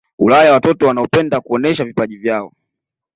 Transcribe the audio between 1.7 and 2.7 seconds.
vipaji vyao